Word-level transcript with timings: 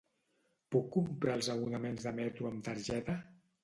Puc 0.75 0.87
comprar 0.95 1.37
els 1.41 1.51
abonaments 1.57 2.11
de 2.11 2.17
metro 2.25 2.53
amb 2.53 2.69
targeta? 2.73 3.25